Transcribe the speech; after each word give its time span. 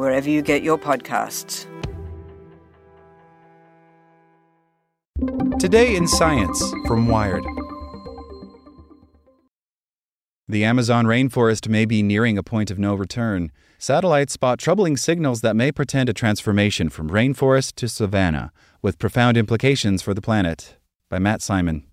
wherever 0.00 0.30
you 0.30 0.40
get 0.40 0.62
your 0.62 0.78
podcasts. 0.78 1.66
Today 5.60 5.94
in 5.94 6.08
Science 6.08 6.58
from 6.86 7.06
Wired. 7.06 7.44
The 10.48 10.64
Amazon 10.64 11.04
rainforest 11.04 11.68
may 11.68 11.84
be 11.84 12.02
nearing 12.02 12.38
a 12.38 12.42
point 12.42 12.70
of 12.70 12.78
no 12.78 12.94
return. 12.94 13.52
Satellites 13.78 14.32
spot 14.32 14.58
troubling 14.58 14.96
signals 14.96 15.42
that 15.42 15.54
may 15.54 15.70
portend 15.70 16.08
a 16.08 16.14
transformation 16.14 16.88
from 16.88 17.10
rainforest 17.10 17.74
to 17.74 17.86
savanna, 17.86 18.52
with 18.80 18.98
profound 18.98 19.36
implications 19.36 20.00
for 20.00 20.14
the 20.14 20.22
planet. 20.22 20.78
By 21.10 21.18
Matt 21.18 21.42
Simon. 21.42 21.89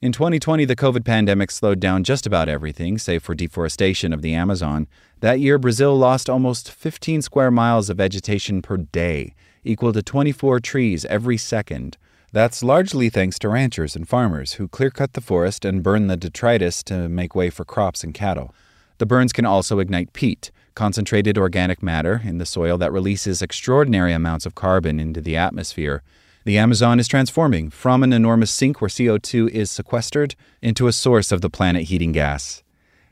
In 0.00 0.12
2020, 0.12 0.64
the 0.64 0.76
COVID 0.76 1.04
pandemic 1.04 1.50
slowed 1.50 1.80
down 1.80 2.04
just 2.04 2.24
about 2.24 2.48
everything, 2.48 2.98
save 2.98 3.20
for 3.20 3.34
deforestation 3.34 4.12
of 4.12 4.22
the 4.22 4.32
Amazon. 4.32 4.86
That 5.18 5.40
year, 5.40 5.58
Brazil 5.58 5.98
lost 5.98 6.30
almost 6.30 6.70
15 6.70 7.20
square 7.20 7.50
miles 7.50 7.90
of 7.90 7.96
vegetation 7.96 8.62
per 8.62 8.76
day, 8.76 9.34
equal 9.64 9.92
to 9.92 10.00
24 10.00 10.60
trees 10.60 11.04
every 11.06 11.36
second. 11.36 11.96
That's 12.30 12.62
largely 12.62 13.10
thanks 13.10 13.40
to 13.40 13.48
ranchers 13.48 13.96
and 13.96 14.08
farmers 14.08 14.52
who 14.52 14.68
clear 14.68 14.90
cut 14.90 15.14
the 15.14 15.20
forest 15.20 15.64
and 15.64 15.82
burn 15.82 16.06
the 16.06 16.16
detritus 16.16 16.84
to 16.84 17.08
make 17.08 17.34
way 17.34 17.50
for 17.50 17.64
crops 17.64 18.04
and 18.04 18.14
cattle. 18.14 18.54
The 18.98 19.06
burns 19.06 19.32
can 19.32 19.46
also 19.46 19.80
ignite 19.80 20.12
peat, 20.12 20.52
concentrated 20.76 21.36
organic 21.36 21.82
matter 21.82 22.22
in 22.24 22.38
the 22.38 22.46
soil 22.46 22.78
that 22.78 22.92
releases 22.92 23.42
extraordinary 23.42 24.12
amounts 24.12 24.46
of 24.46 24.54
carbon 24.54 25.00
into 25.00 25.20
the 25.20 25.36
atmosphere. 25.36 26.04
The 26.48 26.56
Amazon 26.56 26.98
is 26.98 27.08
transforming 27.08 27.68
from 27.68 28.02
an 28.02 28.14
enormous 28.14 28.50
sink 28.50 28.80
where 28.80 28.88
CO2 28.88 29.50
is 29.50 29.70
sequestered 29.70 30.34
into 30.62 30.86
a 30.86 30.94
source 30.94 31.30
of 31.30 31.42
the 31.42 31.50
planet 31.50 31.82
heating 31.82 32.10
gas. 32.10 32.62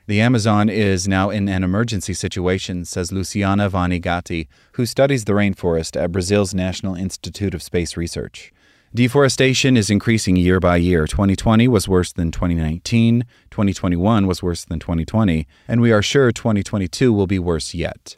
The 0.07 0.21
Amazon 0.21 0.69
is 0.69 1.07
now 1.07 1.29
in 1.29 1.47
an 1.47 1.63
emergency 1.63 2.15
situation, 2.15 2.83
says 2.83 3.11
Luciana 3.11 3.69
Vanni 3.69 3.99
Gatti, 3.99 4.49
who 4.71 4.87
studies 4.87 5.25
the 5.25 5.33
rainforest 5.33 6.01
at 6.01 6.11
Brazil's 6.11 6.55
National 6.55 6.95
Institute 6.95 7.53
of 7.53 7.61
Space 7.61 7.95
Research. 7.95 8.51
Deforestation 8.91 9.77
is 9.77 9.91
increasing 9.91 10.35
year 10.35 10.59
by 10.59 10.77
year. 10.77 11.05
2020 11.05 11.67
was 11.67 11.87
worse 11.87 12.11
than 12.11 12.31
2019, 12.31 13.23
2021 13.51 14.25
was 14.25 14.41
worse 14.41 14.65
than 14.65 14.79
2020, 14.79 15.45
and 15.67 15.79
we 15.79 15.91
are 15.91 16.01
sure 16.01 16.31
2022 16.31 17.13
will 17.13 17.27
be 17.27 17.37
worse 17.37 17.75
yet. 17.75 18.17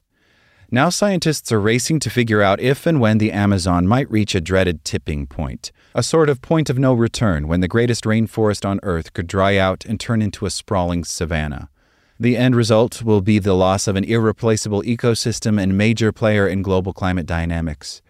Now, 0.72 0.90
scientists 0.90 1.52
are 1.52 1.60
racing 1.60 2.00
to 2.02 2.12
figure 2.12 2.44
out 2.44 2.60
if 2.60 2.86
and 2.86 3.00
when 3.00 3.18
the 3.18 3.32
Amazon 3.32 3.88
might 3.88 4.10
reach 4.12 4.36
a 4.36 4.42
dreaded 4.42 4.86
tipping 4.86 5.26
point, 5.26 5.72
a 5.96 6.04
sort 6.04 6.30
of 6.30 6.44
point 6.44 6.70
of 6.70 6.78
no 6.78 6.94
return 6.94 7.48
when 7.48 7.62
the 7.62 7.68
greatest 7.68 8.04
rainforest 8.04 8.64
on 8.70 8.80
Earth 8.84 9.14
could 9.14 9.26
dry 9.26 9.58
out 9.58 9.84
and 9.86 10.00
turn 10.00 10.22
into 10.22 10.46
a 10.46 10.52
sprawling 10.52 11.04
savanna. 11.04 11.70
The 12.20 12.38
end 12.38 12.56
result 12.56 13.02
will 13.02 13.22
be 13.22 13.40
the 13.40 13.56
loss 13.56 13.88
of 13.88 13.96
an 13.96 14.04
irreplaceable 14.04 14.84
ecosystem 14.84 15.60
and 15.60 15.76
major 15.76 16.12
player 16.12 16.48
in 16.48 16.62
global 16.62 16.94
climate 16.94 17.26
dynamics. 17.26 18.04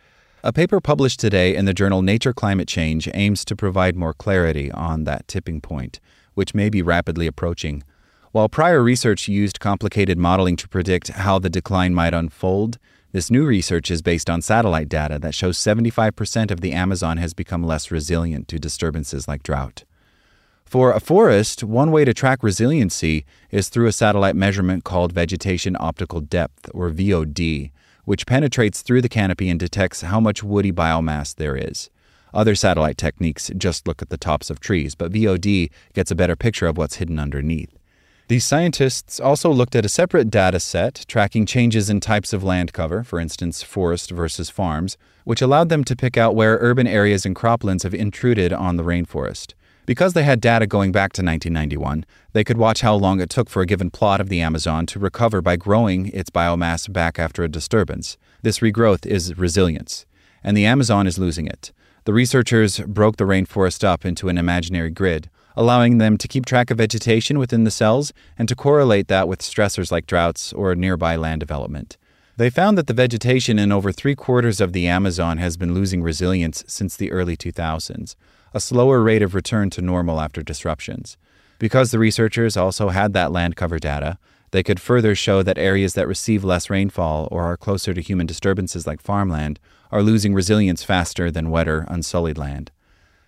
A 0.44 0.52
paper 0.52 0.82
published 0.82 1.22
today 1.22 1.56
in 1.56 1.64
the 1.64 1.74
journal 1.74 2.02
Nature 2.02 2.34
Climate 2.34 2.68
Change 2.68 3.08
aims 3.14 3.46
to 3.46 3.56
provide 3.56 3.96
more 3.96 4.14
clarity 4.14 4.70
on 4.72 5.06
that 5.06 5.30
tipping 5.30 5.62
point, 5.62 6.02
which 6.34 6.54
may 6.54 6.70
be 6.70 6.82
rapidly 6.82 7.26
approaching. 7.26 7.84
While 8.32 8.48
prior 8.48 8.84
research 8.84 9.28
used 9.28 9.60
complicated 9.60 10.20
modeling 10.20 10.56
to 10.58 10.68
predict 10.68 11.08
how 11.08 11.40
the 11.40 11.50
decline 11.50 11.96
might 11.96 12.14
unfold, 12.14 12.78
this 13.12 13.32
new 13.32 13.44
research 13.44 13.90
is 13.90 14.04
based 14.04 14.30
on 14.30 14.44
satellite 14.44 14.88
data 14.88 15.18
that 15.18 15.34
shows 15.34 15.58
75% 15.58 16.52
of 16.52 16.62
the 16.62 16.72
Amazon 16.72 17.18
has 17.18 17.34
become 17.34 17.64
less 17.64 17.90
resilient 17.90 18.48
to 18.50 18.60
disturbances 18.60 19.28
like 19.28 19.42
drought. 19.42 19.84
For 20.64 20.92
a 20.92 21.00
forest, 21.00 21.64
one 21.64 21.90
way 21.90 22.06
to 22.06 22.14
track 22.14 22.44
resiliency 22.44 23.26
is 23.50 23.70
through 23.70 23.88
a 23.88 23.92
satellite 23.92 24.36
measurement 24.36 24.84
called 24.84 25.12
vegetation 25.12 25.76
optical 25.80 26.22
depth, 26.22 26.70
or 26.72 26.92
VOD, 26.92 27.72
which 28.06 28.28
penetrates 28.28 28.84
through 28.84 29.02
the 29.02 29.10
canopy 29.10 29.50
and 29.50 29.60
detects 29.60 30.02
how 30.02 30.20
much 30.20 30.44
woody 30.44 30.72
biomass 30.72 31.34
there 31.34 31.56
is. 31.56 31.90
Other 32.32 32.54
satellite 32.54 33.00
techniques 33.00 33.50
just 33.58 33.88
look 33.88 34.04
at 34.04 34.10
the 34.10 34.18
tops 34.18 34.52
of 34.52 34.60
trees, 34.60 34.94
but 34.94 35.12
VOD 35.12 35.72
gets 35.96 36.12
a 36.12 36.16
better 36.16 36.36
picture 36.36 36.68
of 36.68 36.78
what's 36.78 36.98
hidden 36.98 37.18
underneath. 37.18 37.79
These 38.30 38.46
scientists 38.46 39.20
also 39.20 39.50
looked 39.52 39.76
at 39.76 39.86
a 39.86 39.90
separate 39.90 40.30
data 40.30 40.60
set 40.60 41.04
tracking 41.08 41.48
changes 41.48 41.90
in 41.90 42.00
types 42.00 42.32
of 42.32 42.44
land 42.44 42.74
cover, 42.74 43.04
for 43.04 43.20
instance, 43.20 43.64
forest 43.64 44.12
versus 44.12 44.52
farms, 44.52 44.98
which 45.24 45.42
allowed 45.42 45.70
them 45.70 45.84
to 45.86 45.96
pick 45.96 46.16
out 46.16 46.36
where 46.36 46.60
urban 46.62 46.86
areas 46.86 47.26
and 47.26 47.36
croplands 47.36 47.82
have 47.82 47.96
intruded 47.96 48.54
on 48.54 48.78
the 48.78 48.84
rainforest. 48.84 49.56
Because 49.88 50.14
they 50.14 50.22
had 50.22 50.42
data 50.42 50.68
going 50.68 50.92
back 50.92 51.12
to 51.14 51.24
1991, 51.24 52.06
they 52.34 52.44
could 52.44 52.60
watch 52.60 52.82
how 52.82 52.94
long 52.94 53.20
it 53.20 53.32
took 53.32 53.50
for 53.50 53.64
a 53.64 53.66
given 53.66 53.90
plot 53.90 54.22
of 54.22 54.30
the 54.30 54.42
Amazon 54.42 54.86
to 54.86 55.00
recover 55.00 55.42
by 55.42 55.56
growing 55.56 56.12
its 56.14 56.30
biomass 56.30 56.94
back 56.94 57.18
after 57.18 57.44
a 57.44 57.50
disturbance. 57.50 58.16
This 58.44 58.60
regrowth 58.60 59.08
is 59.08 59.40
resilience, 59.40 60.06
and 60.44 60.56
the 60.56 60.68
Amazon 60.68 61.08
is 61.08 61.18
losing 61.18 61.48
it. 61.48 61.72
The 62.04 62.14
researchers 62.14 62.80
broke 62.82 63.18
the 63.18 63.24
rainforest 63.24 63.84
up 63.84 64.06
into 64.06 64.30
an 64.30 64.38
imaginary 64.38 64.92
grid, 64.92 65.32
allowing 65.60 65.98
them 65.98 66.18
to 66.18 66.28
keep 66.30 66.46
track 66.46 66.72
of 66.72 66.78
vegetation 66.78 67.38
within 67.38 67.66
the 67.66 67.70
cells 67.70 68.14
and 68.38 68.48
to 68.48 68.56
correlate 68.56 69.10
that 69.10 69.28
with 69.28 69.42
stressors 69.42 69.92
like 69.92 70.08
droughts 70.08 70.54
or 70.54 70.74
nearby 70.74 71.18
land 71.18 71.42
development. 71.42 71.98
They 72.38 72.50
found 72.50 72.78
that 72.78 72.88
the 72.88 72.94
vegetation 72.94 73.60
in 73.60 73.70
over 73.70 73.92
three 73.92 74.16
quarters 74.16 74.62
of 74.62 74.72
the 74.72 74.88
Amazon 74.88 75.38
has 75.38 75.58
been 75.58 75.74
losing 75.74 76.02
resilience 76.02 76.64
since 76.66 76.96
the 76.96 77.12
early 77.12 77.36
2000s, 77.36 78.16
a 78.54 78.62
slower 78.62 79.02
rate 79.04 79.22
of 79.22 79.36
return 79.36 79.70
to 79.72 79.82
normal 79.82 80.22
after 80.22 80.42
disruptions. 80.42 81.18
Because 81.60 81.92
the 81.92 82.00
researchers 82.00 82.56
also 82.56 82.88
had 82.88 83.12
that 83.12 83.34
land 83.34 83.58
cover 83.58 83.80
data, 83.80 84.18
they 84.52 84.64
could 84.64 84.80
further 84.80 85.14
show 85.14 85.44
that 85.44 85.58
areas 85.58 85.94
that 85.96 86.08
receive 86.08 86.46
less 86.46 86.70
rainfall 86.70 87.28
or 87.34 87.44
are 87.44 87.58
closer 87.58 87.94
to 87.94 88.02
human 88.02 88.26
disturbances 88.26 88.88
like 88.88 89.02
farmland 89.02 89.60
are 89.92 90.04
losing 90.04 90.34
resilience 90.34 90.84
faster 90.84 91.30
than 91.30 91.52
wetter, 91.52 91.86
unsullied 91.90 92.38
land. 92.38 92.72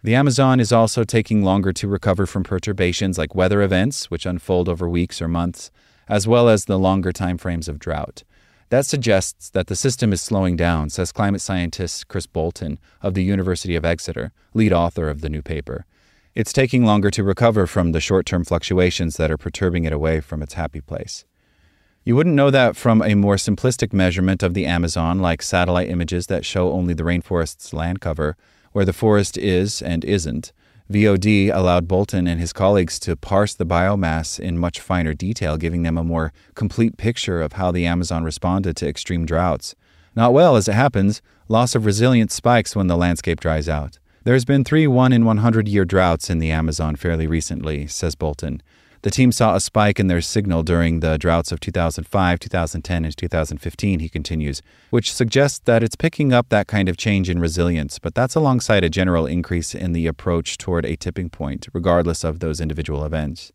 The 0.03 0.15
Amazon 0.15 0.59
is 0.59 0.71
also 0.71 1.03
taking 1.03 1.43
longer 1.43 1.71
to 1.73 1.87
recover 1.87 2.25
from 2.25 2.43
perturbations 2.43 3.19
like 3.19 3.35
weather 3.35 3.61
events, 3.61 4.09
which 4.09 4.25
unfold 4.25 4.67
over 4.67 4.89
weeks 4.89 5.21
or 5.21 5.27
months, 5.27 5.69
as 6.09 6.27
well 6.27 6.49
as 6.49 6.65
the 6.65 6.79
longer 6.79 7.11
time 7.11 7.37
frames 7.37 7.67
of 7.67 7.77
drought. 7.77 8.23
That 8.69 8.87
suggests 8.87 9.51
that 9.51 9.67
the 9.67 9.75
system 9.75 10.11
is 10.11 10.19
slowing 10.19 10.55
down, 10.55 10.89
says 10.89 11.11
climate 11.11 11.41
scientist 11.41 12.07
Chris 12.07 12.25
Boulton 12.25 12.79
of 13.03 13.13
the 13.13 13.23
University 13.23 13.75
of 13.75 13.85
Exeter, 13.85 14.31
lead 14.55 14.73
author 14.73 15.07
of 15.07 15.21
the 15.21 15.29
new 15.29 15.43
paper. 15.43 15.85
It's 16.33 16.53
taking 16.53 16.83
longer 16.83 17.11
to 17.11 17.23
recover 17.23 17.67
from 17.67 17.91
the 17.91 17.99
short 17.99 18.25
term 18.25 18.43
fluctuations 18.43 19.17
that 19.17 19.29
are 19.29 19.37
perturbing 19.37 19.83
it 19.83 19.93
away 19.93 20.19
from 20.19 20.41
its 20.41 20.55
happy 20.55 20.81
place. 20.81 21.25
You 22.03 22.15
wouldn't 22.15 22.35
know 22.35 22.49
that 22.49 22.75
from 22.75 23.03
a 23.03 23.13
more 23.13 23.35
simplistic 23.35 23.93
measurement 23.93 24.41
of 24.41 24.55
the 24.55 24.65
Amazon, 24.65 25.19
like 25.19 25.43
satellite 25.43 25.89
images 25.89 26.25
that 26.27 26.43
show 26.43 26.71
only 26.71 26.95
the 26.95 27.03
rainforest's 27.03 27.71
land 27.71 28.01
cover, 28.01 28.35
where 28.71 28.85
the 28.85 28.93
forest 28.93 29.37
is 29.37 29.81
and 29.81 30.05
isn't, 30.05 30.51
VOD 30.91 31.53
allowed 31.53 31.87
Boulton 31.87 32.27
and 32.27 32.39
his 32.39 32.51
colleagues 32.51 32.99
to 32.99 33.15
parse 33.15 33.53
the 33.53 33.65
biomass 33.65 34.39
in 34.39 34.57
much 34.57 34.79
finer 34.79 35.13
detail, 35.13 35.55
giving 35.57 35.83
them 35.83 35.97
a 35.97 36.03
more 36.03 36.33
complete 36.53 36.97
picture 36.97 37.41
of 37.41 37.53
how 37.53 37.71
the 37.71 37.85
Amazon 37.85 38.23
responded 38.23 38.75
to 38.77 38.87
extreme 38.87 39.25
droughts. 39.25 39.73
Not 40.15 40.33
well, 40.33 40.57
as 40.57 40.67
it 40.67 40.73
happens, 40.73 41.21
Loss 41.51 41.75
of 41.75 41.85
resilience 41.85 42.33
spikes 42.33 42.77
when 42.77 42.87
the 42.87 42.95
landscape 42.95 43.41
dries 43.41 43.67
out. 43.67 43.99
There's 44.23 44.45
been 44.45 44.63
three 44.63 44.87
1 44.87 45.11
in 45.11 45.25
100 45.25 45.67
year 45.67 45.83
droughts 45.83 46.29
in 46.29 46.39
the 46.39 46.49
Amazon 46.49 46.95
fairly 46.95 47.27
recently, 47.27 47.87
says 47.87 48.15
Boulton. 48.15 48.63
The 49.03 49.09
team 49.09 49.31
saw 49.31 49.55
a 49.55 49.59
spike 49.59 49.99
in 49.99 50.05
their 50.07 50.21
signal 50.21 50.61
during 50.61 50.99
the 50.99 51.17
droughts 51.17 51.51
of 51.51 51.59
2005, 51.59 52.39
2010, 52.39 53.05
and 53.05 53.17
2015, 53.17 53.99
he 53.99 54.07
continues, 54.07 54.61
which 54.91 55.11
suggests 55.11 55.57
that 55.65 55.81
it's 55.81 55.95
picking 55.95 56.31
up 56.31 56.49
that 56.49 56.67
kind 56.67 56.87
of 56.87 56.97
change 56.97 57.27
in 57.27 57.39
resilience, 57.39 57.97
but 57.97 58.13
that's 58.13 58.35
alongside 58.35 58.83
a 58.83 58.91
general 58.91 59.25
increase 59.25 59.73
in 59.73 59.93
the 59.93 60.05
approach 60.05 60.59
toward 60.59 60.85
a 60.85 60.95
tipping 60.95 61.31
point, 61.31 61.67
regardless 61.73 62.23
of 62.23 62.41
those 62.41 62.61
individual 62.61 63.03
events. 63.03 63.51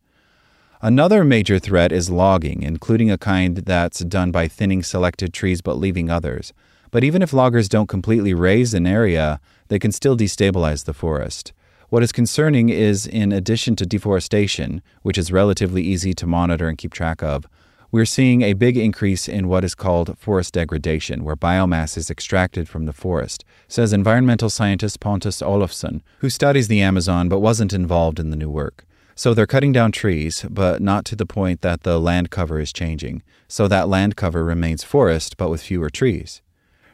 Another 0.82 1.22
major 1.22 1.60
threat 1.60 1.92
is 1.92 2.10
logging, 2.10 2.62
including 2.62 3.10
a 3.12 3.16
kind 3.16 3.58
that's 3.58 4.00
done 4.00 4.32
by 4.32 4.48
thinning 4.48 4.82
selected 4.82 5.32
trees 5.32 5.60
but 5.60 5.78
leaving 5.78 6.10
others. 6.10 6.52
But 6.90 7.04
even 7.04 7.22
if 7.22 7.32
loggers 7.32 7.68
don't 7.68 7.88
completely 7.88 8.34
raze 8.34 8.74
an 8.74 8.86
area, 8.86 9.40
they 9.68 9.78
can 9.78 9.92
still 9.92 10.16
destabilize 10.16 10.86
the 10.86 10.92
forest. 10.92 11.52
What 11.88 12.02
is 12.02 12.10
concerning 12.10 12.68
is, 12.68 13.06
in 13.06 13.30
addition 13.30 13.76
to 13.76 13.86
deforestation, 13.86 14.82
which 15.02 15.16
is 15.16 15.30
relatively 15.30 15.82
easy 15.82 16.14
to 16.14 16.26
monitor 16.26 16.68
and 16.68 16.76
keep 16.76 16.92
track 16.92 17.22
of, 17.22 17.46
we're 17.92 18.04
seeing 18.04 18.42
a 18.42 18.54
big 18.54 18.76
increase 18.76 19.28
in 19.28 19.46
what 19.46 19.64
is 19.64 19.76
called 19.76 20.18
forest 20.18 20.54
degradation, 20.54 21.22
where 21.22 21.36
biomass 21.36 21.96
is 21.96 22.10
extracted 22.10 22.68
from 22.68 22.86
the 22.86 22.92
forest, 22.92 23.44
says 23.68 23.92
environmental 23.92 24.50
scientist 24.50 24.98
Pontus 24.98 25.40
Olofsson, 25.40 26.00
who 26.18 26.28
studies 26.28 26.66
the 26.66 26.80
Amazon 26.80 27.28
but 27.28 27.38
wasn't 27.38 27.72
involved 27.72 28.18
in 28.18 28.30
the 28.30 28.36
new 28.36 28.50
work. 28.50 28.84
So 29.14 29.32
they're 29.32 29.46
cutting 29.46 29.72
down 29.72 29.92
trees, 29.92 30.44
but 30.50 30.82
not 30.82 31.04
to 31.06 31.16
the 31.16 31.24
point 31.24 31.60
that 31.60 31.84
the 31.84 32.00
land 32.00 32.30
cover 32.30 32.58
is 32.58 32.72
changing. 32.72 33.22
So 33.46 33.68
that 33.68 33.88
land 33.88 34.16
cover 34.16 34.42
remains 34.44 34.82
forest, 34.82 35.36
but 35.36 35.50
with 35.50 35.62
fewer 35.62 35.88
trees. 35.88 36.42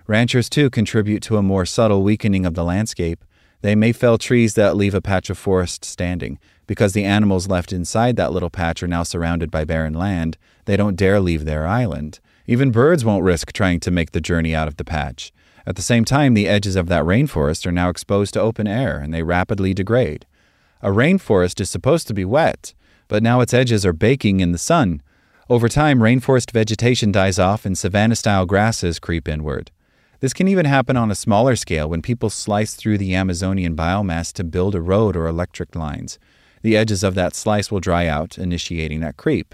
Ranchers, 0.06 0.50
too, 0.50 0.68
contribute 0.68 1.22
to 1.22 1.38
a 1.38 1.42
more 1.42 1.64
subtle 1.64 2.02
weakening 2.02 2.44
of 2.44 2.54
the 2.54 2.64
landscape 2.64 3.24
they 3.62 3.74
may 3.74 3.92
fell 3.92 4.18
trees 4.18 4.54
that 4.54 4.76
leave 4.76 4.94
a 4.94 5.00
patch 5.00 5.30
of 5.30 5.38
forest 5.38 5.84
standing. 5.84 6.38
Because 6.66 6.92
the 6.92 7.04
animals 7.04 7.48
left 7.48 7.72
inside 7.72 8.16
that 8.16 8.32
little 8.32 8.50
patch 8.50 8.82
are 8.82 8.88
now 8.88 9.02
surrounded 9.02 9.50
by 9.50 9.64
barren 9.64 9.94
land, 9.94 10.36
they 10.66 10.76
don't 10.76 10.96
dare 10.96 11.20
leave 11.20 11.44
their 11.44 11.66
island. 11.66 12.20
Even 12.46 12.70
birds 12.70 13.04
won't 13.04 13.24
risk 13.24 13.52
trying 13.52 13.80
to 13.80 13.90
make 13.90 14.12
the 14.12 14.20
journey 14.20 14.54
out 14.54 14.68
of 14.68 14.76
the 14.76 14.84
patch. 14.84 15.32
At 15.66 15.76
the 15.76 15.82
same 15.82 16.04
time, 16.04 16.34
the 16.34 16.48
edges 16.48 16.76
of 16.76 16.88
that 16.88 17.04
rainforest 17.04 17.66
are 17.66 17.72
now 17.72 17.88
exposed 17.88 18.34
to 18.34 18.40
open 18.40 18.66
air 18.66 18.98
and 18.98 19.14
they 19.14 19.22
rapidly 19.22 19.72
degrade. 19.72 20.26
A 20.80 20.88
rainforest 20.88 21.60
is 21.60 21.70
supposed 21.70 22.08
to 22.08 22.14
be 22.14 22.24
wet, 22.24 22.74
but 23.06 23.22
now 23.22 23.40
its 23.40 23.54
edges 23.54 23.86
are 23.86 23.92
baking 23.92 24.40
in 24.40 24.50
the 24.50 24.58
sun. 24.58 25.02
Over 25.48 25.68
time, 25.68 26.00
rainforest 26.00 26.50
vegetation 26.50 27.12
dies 27.12 27.38
off 27.38 27.64
and 27.64 27.78
savanna 27.78 28.16
style 28.16 28.46
grasses 28.46 28.98
creep 28.98 29.28
inward. 29.28 29.70
This 30.22 30.32
can 30.32 30.46
even 30.46 30.66
happen 30.66 30.96
on 30.96 31.10
a 31.10 31.16
smaller 31.16 31.56
scale 31.56 31.90
when 31.90 32.00
people 32.00 32.30
slice 32.30 32.74
through 32.74 32.96
the 32.96 33.12
Amazonian 33.12 33.74
biomass 33.74 34.32
to 34.34 34.44
build 34.44 34.76
a 34.76 34.80
road 34.80 35.16
or 35.16 35.26
electric 35.26 35.74
lines. 35.74 36.16
The 36.62 36.76
edges 36.76 37.02
of 37.02 37.16
that 37.16 37.34
slice 37.34 37.72
will 37.72 37.80
dry 37.80 38.06
out, 38.06 38.38
initiating 38.38 39.00
that 39.00 39.16
creep. 39.16 39.52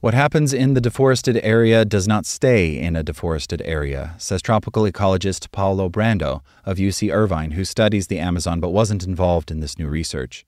What 0.00 0.12
happens 0.12 0.52
in 0.52 0.74
the 0.74 0.80
deforested 0.82 1.40
area 1.42 1.86
does 1.86 2.06
not 2.06 2.26
stay 2.26 2.78
in 2.78 2.96
a 2.96 3.02
deforested 3.02 3.62
area, 3.64 4.14
says 4.18 4.42
tropical 4.42 4.82
ecologist 4.82 5.50
Paulo 5.52 5.88
Brando 5.88 6.42
of 6.66 6.76
UC 6.76 7.10
Irvine, 7.10 7.52
who 7.52 7.64
studies 7.64 8.08
the 8.08 8.18
Amazon 8.18 8.60
but 8.60 8.74
wasn't 8.74 9.06
involved 9.06 9.50
in 9.50 9.60
this 9.60 9.78
new 9.78 9.88
research. 9.88 10.44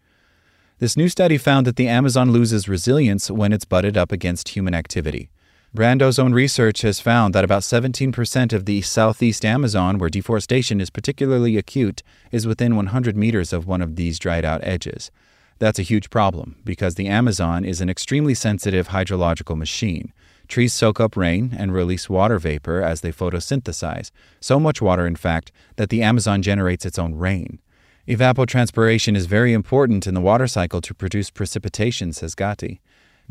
This 0.80 0.98
new 0.98 1.08
study 1.08 1.38
found 1.38 1.66
that 1.66 1.76
the 1.76 1.88
Amazon 1.88 2.30
loses 2.30 2.68
resilience 2.68 3.30
when 3.30 3.54
it's 3.54 3.64
butted 3.64 3.96
up 3.96 4.12
against 4.12 4.50
human 4.50 4.74
activity. 4.74 5.30
Brando's 5.74 6.18
own 6.18 6.34
research 6.34 6.82
has 6.82 7.00
found 7.00 7.34
that 7.34 7.44
about 7.44 7.62
17% 7.62 8.52
of 8.52 8.66
the 8.66 8.82
southeast 8.82 9.42
Amazon, 9.42 9.96
where 9.96 10.10
deforestation 10.10 10.82
is 10.82 10.90
particularly 10.90 11.56
acute, 11.56 12.02
is 12.30 12.46
within 12.46 12.76
100 12.76 13.16
meters 13.16 13.54
of 13.54 13.66
one 13.66 13.80
of 13.80 13.96
these 13.96 14.18
dried 14.18 14.44
out 14.44 14.62
edges. 14.64 15.10
That's 15.58 15.78
a 15.78 15.82
huge 15.82 16.10
problem 16.10 16.56
because 16.62 16.96
the 16.96 17.08
Amazon 17.08 17.64
is 17.64 17.80
an 17.80 17.88
extremely 17.88 18.34
sensitive 18.34 18.88
hydrological 18.88 19.56
machine. 19.56 20.12
Trees 20.46 20.74
soak 20.74 21.00
up 21.00 21.16
rain 21.16 21.56
and 21.58 21.72
release 21.72 22.10
water 22.10 22.38
vapor 22.38 22.82
as 22.82 23.00
they 23.00 23.10
photosynthesize, 23.10 24.10
so 24.40 24.60
much 24.60 24.82
water, 24.82 25.06
in 25.06 25.16
fact, 25.16 25.52
that 25.76 25.88
the 25.88 26.02
Amazon 26.02 26.42
generates 26.42 26.84
its 26.84 26.98
own 26.98 27.14
rain. 27.14 27.60
Evapotranspiration 28.06 29.16
is 29.16 29.24
very 29.24 29.54
important 29.54 30.06
in 30.06 30.12
the 30.12 30.20
water 30.20 30.46
cycle 30.46 30.82
to 30.82 30.92
produce 30.92 31.30
precipitation, 31.30 32.12
says 32.12 32.34
Gatti. 32.34 32.82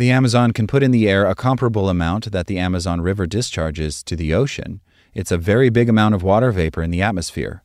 The 0.02 0.10
Amazon 0.10 0.52
can 0.52 0.66
put 0.66 0.82
in 0.82 0.90
the 0.90 1.08
air 1.08 1.28
a 1.28 1.36
comparable 1.36 1.88
amount 1.88 2.32
that 2.32 2.48
the 2.48 2.58
Amazon 2.58 3.02
River 3.02 3.28
discharges 3.28 4.02
to 4.06 4.16
the 4.16 4.34
ocean. 4.34 4.82
It's 5.14 5.32
a 5.32 5.38
very 5.38 5.70
big 5.70 5.90
amount 5.90 6.16
of 6.16 6.24
water 6.24 6.52
vapor 6.52 6.82
in 6.82 6.90
the 6.90 7.04
atmosphere. 7.04 7.62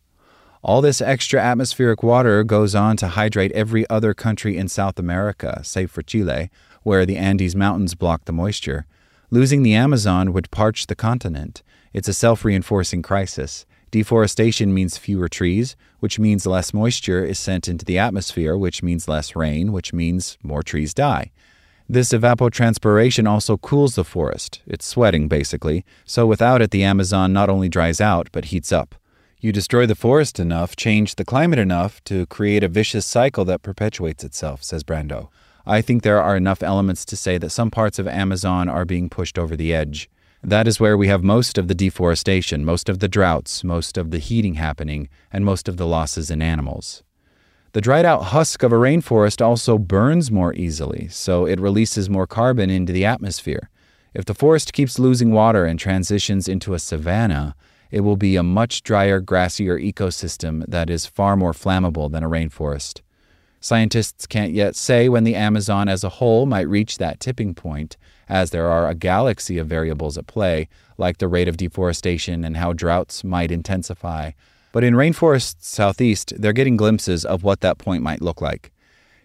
All 0.62 0.83
this 0.83 1.00
extra 1.00 1.41
atmospheric 1.41 2.03
water 2.03 2.44
goes 2.44 2.75
on 2.75 2.99
to 2.99 3.09
hydrate 3.09 3.53
every 3.53 3.88
other 3.88 4.12
country 4.12 4.59
in 4.59 4.69
South 4.69 4.99
America, 4.99 5.62
save 5.65 5.91
for 5.91 6.03
Chile, 6.03 6.50
where 6.83 7.06
the 7.06 7.17
Andes 7.17 7.56
Mountains 7.56 7.94
block 7.94 8.27
the 8.27 8.35
moisture. 8.35 8.85
Losing 9.31 9.62
the 9.62 9.73
Amazon 9.73 10.35
would 10.35 10.50
parch 10.50 10.88
the 10.88 10.94
continent. 10.94 11.62
It's 11.94 12.06
a 12.06 12.12
self 12.12 12.44
reinforcing 12.44 13.00
crisis. 13.00 13.65
Deforestation 13.91 14.75
means 14.75 14.99
fewer 14.99 15.31
trees, 15.31 15.75
which 16.00 16.19
means 16.19 16.44
less 16.44 16.75
moisture 16.75 17.25
is 17.25 17.38
sent 17.38 17.67
into 17.67 17.87
the 17.87 17.99
atmosphere, 17.99 18.59
which 18.59 18.83
means 18.83 19.09
less 19.09 19.35
rain, 19.35 19.73
which 19.73 19.94
means 19.94 20.37
more 20.43 20.62
trees 20.62 20.93
die. 20.93 21.33
This 21.88 22.12
evapotranspiration 22.12 23.29
also 23.29 23.56
cools 23.56 23.94
the 23.94 24.03
forest. 24.03 24.61
It's 24.67 24.85
sweating, 24.85 25.29
basically, 25.29 25.85
so 26.05 26.27
without 26.27 26.61
it, 26.61 26.73
the 26.73 26.83
Amazon 26.83 27.33
not 27.33 27.49
only 27.49 27.69
dries 27.69 28.00
out, 28.00 28.29
but 28.33 28.47
heats 28.47 28.73
up. 28.73 28.97
You 29.38 29.53
destroy 29.53 29.87
the 29.87 29.94
forest 29.94 30.41
enough, 30.41 30.75
change 30.75 31.15
the 31.15 31.25
climate 31.25 31.61
enough 31.61 32.03
to 32.05 32.27
create 32.27 32.65
a 32.65 32.69
vicious 32.69 33.06
cycle 33.06 33.44
that 33.44 33.62
perpetuates 33.62 34.25
itself, 34.25 34.65
says 34.65 34.83
Brando. 34.83 35.29
I 35.65 35.81
think 35.81 36.03
there 36.03 36.21
are 36.21 36.37
enough 36.37 36.61
elements 36.61 37.05
to 37.05 37.17
say 37.17 37.38
that 37.38 37.50
some 37.50 37.71
parts 37.71 38.00
of 38.00 38.09
Amazon 38.09 38.69
are 38.69 38.85
being 38.85 39.09
pushed 39.09 39.38
over 39.38 39.55
the 39.55 39.73
edge. 39.73 40.11
That 40.43 40.67
is 40.67 40.81
where 40.81 40.97
we 40.97 41.06
have 41.06 41.23
most 41.23 41.56
of 41.56 41.69
the 41.69 41.75
deforestation, 41.75 42.65
most 42.65 42.88
of 42.88 42.99
the 42.99 43.09
droughts, 43.09 43.62
most 43.62 43.97
of 43.97 44.11
the 44.11 44.19
heating 44.19 44.55
happening, 44.55 45.09
and 45.33 45.44
most 45.44 45.69
of 45.69 45.77
the 45.77 45.87
losses 45.87 46.33
in 46.33 46.43
animals. 46.43 47.05
The 47.76 47.82
dried 47.82 48.06
out 48.06 48.32
husk 48.32 48.62
of 48.62 48.73
a 48.73 48.76
rainforest 48.76 49.44
also 49.44 49.76
burns 49.76 50.31
more 50.31 50.55
easily, 50.55 51.08
so 51.11 51.44
it 51.44 51.61
releases 51.61 52.08
more 52.08 52.26
carbon 52.26 52.70
into 52.70 52.90
the 52.90 53.05
atmosphere. 53.05 53.69
If 54.14 54.25
the 54.25 54.32
forest 54.32 54.73
keeps 54.73 54.99
losing 54.99 55.31
water 55.31 55.67
and 55.67 55.78
transitions 55.78 56.49
into 56.49 56.73
a 56.73 56.78
savanna, 56.78 57.55
it 57.90 58.00
will 58.00 58.17
be 58.17 58.34
a 58.34 58.43
much 58.43 58.82
drier, 58.82 59.20
grassier 59.20 59.78
ecosystem 59.78 60.64
that 60.67 60.88
is 60.88 61.05
far 61.05 61.37
more 61.37 61.52
flammable 61.52 62.11
than 62.11 62.23
a 62.23 62.30
rainforest. 62.30 63.02
Scientists 63.61 64.26
can't 64.26 64.54
yet 64.54 64.75
say 64.75 65.11
when 65.11 65.25
the 65.25 65.35
Amazon 65.35 65.87
as 65.87 66.02
a 66.02 66.16
whole 66.16 66.47
might 66.47 66.66
reach 66.66 66.97
that 66.97 67.21
tipping 67.21 67.52
point, 67.52 67.99
as 68.26 68.52
there 68.52 68.71
are 68.71 68.88
a 68.88 68.95
galaxy 68.95 69.59
of 69.59 69.66
variables 69.66 70.16
at 70.16 70.26
play, 70.26 70.66
like 70.97 71.18
the 71.18 71.28
rate 71.28 71.47
of 71.47 71.59
deforestation 71.59 72.42
and 72.42 72.56
how 72.56 72.73
droughts 72.73 73.23
might 73.23 73.50
intensify, 73.50 74.30
but 74.76 74.85
in 74.85 74.92
rainforests 74.92 75.64
southeast, 75.64 76.35
they're 76.37 76.52
getting 76.52 76.76
glimpses 76.76 77.25
of 77.25 77.42
what 77.42 77.62
that 77.62 77.78
point 77.78 78.02
might 78.02 78.21
look 78.21 78.42
like. 78.42 78.71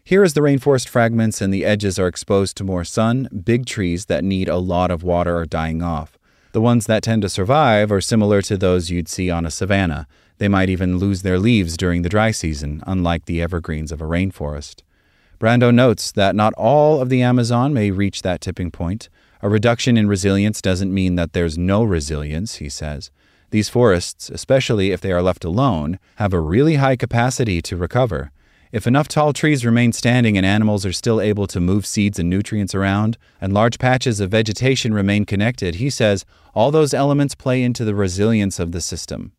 Here, 0.01 0.23
as 0.23 0.33
the 0.33 0.39
rainforest 0.39 0.87
fragments 0.87 1.41
and 1.41 1.53
the 1.53 1.65
edges 1.65 1.99
are 1.99 2.07
exposed 2.07 2.55
to 2.55 2.63
more 2.63 2.85
sun, 2.85 3.27
big 3.43 3.65
trees 3.65 4.05
that 4.05 4.23
need 4.23 4.47
a 4.47 4.55
lot 4.55 4.91
of 4.91 5.03
water 5.03 5.35
are 5.37 5.45
dying 5.45 5.81
off. 5.83 6.17
The 6.53 6.61
ones 6.61 6.85
that 6.85 7.03
tend 7.03 7.23
to 7.23 7.27
survive 7.27 7.91
are 7.91 7.99
similar 7.99 8.41
to 8.43 8.55
those 8.55 8.89
you'd 8.89 9.09
see 9.09 9.29
on 9.29 9.45
a 9.45 9.51
savanna. 9.51 10.07
They 10.37 10.47
might 10.47 10.69
even 10.69 10.97
lose 10.97 11.21
their 11.21 11.37
leaves 11.37 11.75
during 11.75 12.03
the 12.03 12.07
dry 12.07 12.31
season, 12.31 12.81
unlike 12.87 13.25
the 13.25 13.41
evergreens 13.41 13.91
of 13.91 13.99
a 13.99 14.05
rainforest. 14.05 14.83
Brando 15.37 15.73
notes 15.73 16.13
that 16.13 16.33
not 16.33 16.53
all 16.53 17.01
of 17.01 17.09
the 17.09 17.21
Amazon 17.21 17.73
may 17.73 17.91
reach 17.91 18.21
that 18.21 18.39
tipping 18.39 18.71
point. 18.71 19.09
A 19.41 19.49
reduction 19.49 19.97
in 19.97 20.07
resilience 20.07 20.61
doesn't 20.61 20.93
mean 20.93 21.15
that 21.15 21.33
there's 21.33 21.57
no 21.57 21.83
resilience, 21.83 22.55
he 22.55 22.69
says. 22.69 23.11
These 23.51 23.69
forests, 23.69 24.29
especially 24.29 24.91
if 24.91 25.01
they 25.01 25.11
are 25.11 25.21
left 25.21 25.43
alone, 25.43 25.99
have 26.15 26.33
a 26.33 26.39
really 26.39 26.75
high 26.75 26.95
capacity 26.95 27.61
to 27.63 27.77
recover. 27.77 28.31
If 28.71 28.87
enough 28.87 29.09
tall 29.09 29.33
trees 29.33 29.65
remain 29.65 29.91
standing 29.91 30.37
and 30.37 30.45
animals 30.45 30.85
are 30.85 30.93
still 30.93 31.19
able 31.19 31.45
to 31.47 31.59
move 31.59 31.85
seeds 31.85 32.17
and 32.17 32.29
nutrients 32.29 32.73
around, 32.73 33.17
and 33.41 33.53
large 33.53 33.77
patches 33.77 34.21
of 34.21 34.31
vegetation 34.31 34.93
remain 34.93 35.25
connected, 35.25 35.75
he 35.75 35.89
says 35.89 36.25
all 36.55 36.71
those 36.71 36.93
elements 36.93 37.35
play 37.35 37.61
into 37.61 37.83
the 37.83 37.93
resilience 37.93 38.57
of 38.57 38.71
the 38.71 38.79
system. 38.79 39.33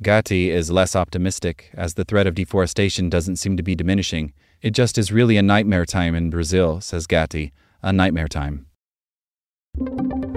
Gatti 0.00 0.50
is 0.50 0.70
less 0.70 0.96
optimistic, 0.96 1.70
as 1.74 1.94
the 1.94 2.04
threat 2.04 2.26
of 2.26 2.34
deforestation 2.34 3.10
doesn't 3.10 3.36
seem 3.36 3.58
to 3.58 3.62
be 3.62 3.74
diminishing. 3.74 4.32
It 4.62 4.70
just 4.70 4.96
is 4.96 5.12
really 5.12 5.36
a 5.36 5.42
nightmare 5.42 5.84
time 5.84 6.14
in 6.14 6.30
Brazil, 6.30 6.80
says 6.80 7.06
Gatti. 7.06 7.52
A 7.82 7.92
nightmare 7.92 8.28
time. 8.28 8.66